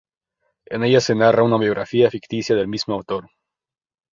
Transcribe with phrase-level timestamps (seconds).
[0.65, 3.29] En ella se narra una biografía ficticia del mismo autor.